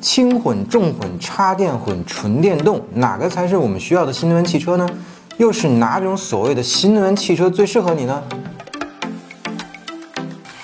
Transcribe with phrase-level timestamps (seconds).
[0.00, 4.88] 轻混、重混、插电混、纯电动，哪个才是我们需要的新能源汽车呢？
[5.38, 8.22] 又是哪种所谓的新能源汽车最适合你呢？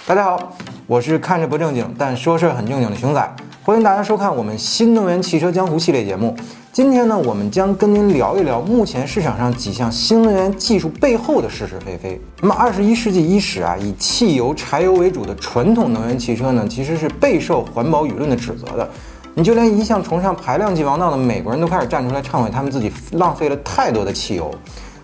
[0.07, 6.37] 大家好，我是看着不正经但说事儿很正经的熊仔，欢迎大家收看我们新能源汽车江湖系列节目。
[6.73, 12.21] 今天呢，我们将跟您聊一聊目前市场上几项新能源技术背后的是是非非。
[12.41, 18.89] 那么，二十一世纪伊始啊，以汽油、柴油为主的传统能源汽车呢，其实是备受环保舆论的指责的。
[19.37, 24.49] 你就连一向崇尚排量级王道的美国人都开始站出来忏悔，他们自己浪费了太多的汽油。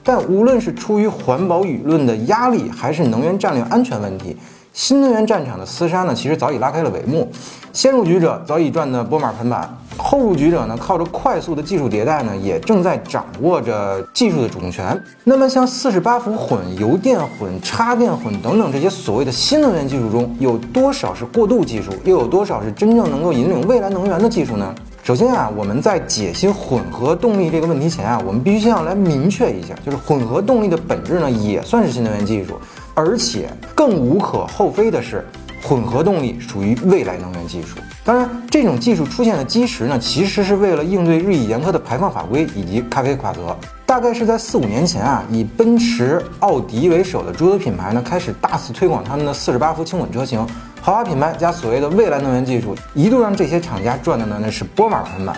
[0.05, 4.37] 但无论是出于环保舆论的压力，还是能源战略安全问题，
[4.73, 7.29] 新能源战场的厮杀呢，其实早已拉开了帷幕。
[7.73, 9.69] 先入局者早已赚得钵满盆满。
[10.03, 15.01] 后入局者呢，靠着快速的技术迭代呢，也正在掌握着技术的主动权。
[15.23, 24.75] 那么，像四十八伏混、油电混、插电混等等这些所谓的新能源技术中，有多少是过渡技术，又有多少是真正能够引领未来能源的技术呢？
[25.03, 32.55] 首先啊，我们在解析混合动力这个问题前啊，我们必须先要来明确一下，就是混合动力的本质呢，也算是新能源技术，
[32.95, 35.27] 而且更无可厚非的是。
[35.63, 37.79] 混合动力属于未来能源技术。
[38.05, 43.57] 当然，这种技术出现的基石呢，其实是为了应对日益严苛的排放法规以及咖啡法则。
[43.87, 50.39] 大概是在四五年前啊，以奔驰、奥迪为首的诸多品牌呢，开始大肆推广他们的四十八伏轻混车型，
[50.81, 55.37] 豪华品牌加所谓的未来能源技术，一度让这些厂家赚的呢那是钵满盆满。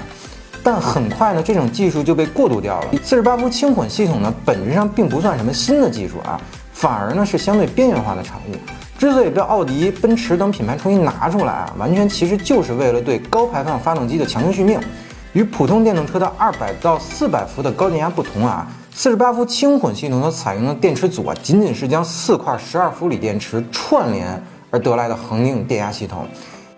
[0.62, 2.86] 但很快呢，这种技术就被过渡掉了。
[3.02, 6.40] 四十八伏轻混系统呢，本质上并不算什么新的技术啊，
[6.72, 8.54] 反而呢是相对边缘化的产物。
[9.02, 14.78] 之所以被奥迪、奔驰等品牌重新拿出来啊，完全其实就是为了对高排放发动机的强行续命。
[15.32, 18.64] 与普通电动车的二百到四百伏的高电压不同啊，
[18.94, 26.24] 四十八伏轻混系统所采用的电池组啊，仅仅是将四块十二伏锂电池串联而得来的恒定电压系统。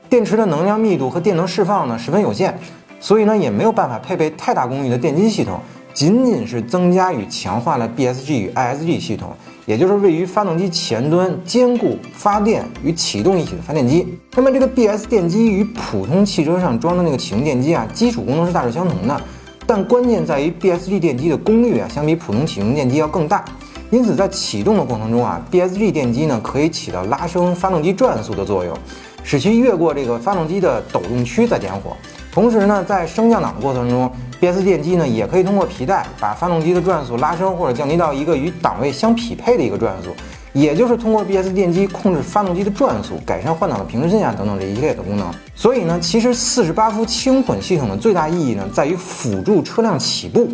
[0.08, 2.58] 电池的能量密度和电能释放呢十分有限，
[3.00, 5.60] 所以呢也没有办法配备太大功率的电机系统，
[5.94, 9.32] 仅仅是增加与强化了 BSG 与 ISG 系统。
[9.66, 14.06] 也就是位于发动机前端兼顾发电与启动一体的发电机。
[14.36, 19.18] 那么这个 BS 电机与普通汽车上装的那个启动电机啊，基础功能是大致相同的，
[19.66, 23.42] 但关键在于 BSG 电机的功率啊，相比普通启动电机要更大。
[23.90, 28.76] 因此在启动的过程中啊，BSG 电机呢可以起到拉升发动机转速的作用，
[29.22, 31.96] 使其越过这个发动机的抖动区再点火。
[32.34, 40.10] 同时呢，在升降档的过程中，BS 电机呢也可以通过皮带把发动机的转速拉升或者降低到一个与档位相匹配的一个转速，
[40.52, 45.30] 也就是通过 BS 电机控制发动机的转速，改善换挡的平顺性啊等等这一系列的功能。
[45.54, 50.48] 所以呢，其实四十八伏轻混系统的最大意义呢，在于辅助车辆起步，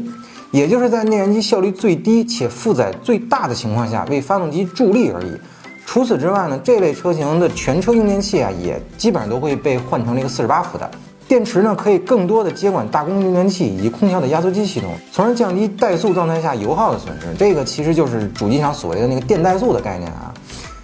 [0.51, 5.33] 也就是在内燃机效率最低且负载最大的情况下为发动机助力而已。
[5.87, 10.89] 除此之外呢，这类车型的全车用电器啊，也基本上都会被换成了一个四十八伏的。
[11.31, 17.33] 电池呢，可以更多的接管大功率用电器以及空调的压缩机系统，从而降低怠速状态下油耗的损失。
[17.39, 20.35] 这个其实就是主机厂所谓的那个电怠速的概念啊。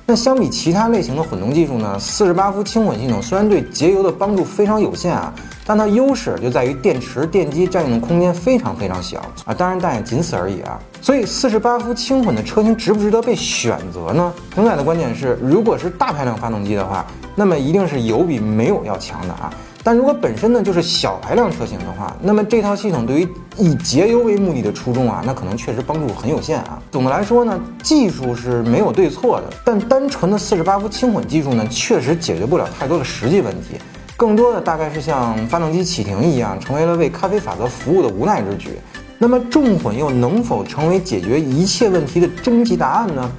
[0.07, 5.35] 那相比其他类型的混动技术呢，四十八伏轻混系统虽然对节油的帮助非常有限啊，
[5.67, 9.53] 但它优势就在于电池电机占用的空间非常非常小啊。
[9.53, 10.79] 当然，但也仅此而已啊。
[11.03, 14.33] 所以，四十八伏轻混的车型值不值得被选择呢？
[14.55, 19.53] 熊仔的观点是，如果是大排量发动机的话，那么一定是有比没有要强的啊。
[19.87, 26.83] 但如果本身呢就是小排量车型的话，那么这套系统对于以节油为目的的初衷啊，那可能确实帮助很有限啊。
[26.91, 33.77] 总的来说呢，技术是没有对错的，但单纯的四十八伏轻混技术呢，确实解决不了太多的实际问题，
[34.17, 38.71] 更多的大概是像发动机启停一样，成为了为咖啡法则服务的无奈之举。
[39.19, 43.31] 那么重混又能否成为解决一切问题的终极答案呢？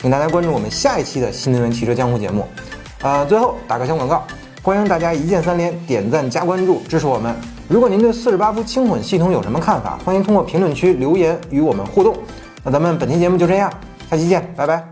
[0.00, 2.46] 请大家关注我们下一期的新能源汽车江湖节目。
[3.02, 4.24] 呃，最后打个小广告。
[4.66, 7.32] 欢迎大家一键三连，点赞加关注，支持我们。
[7.68, 12.16] 如果您对四十八伏轻混系统有什么看法，欢迎通过评论区留言与我们互动。
[12.64, 13.72] 那咱们本期节目就这样，
[14.10, 14.88] 下期见，拜拜。